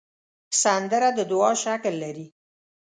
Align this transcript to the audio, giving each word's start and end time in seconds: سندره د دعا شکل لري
سندره 0.61 1.09
د 1.17 1.19
دعا 1.31 1.51
شکل 1.63 1.93
لري 2.03 2.27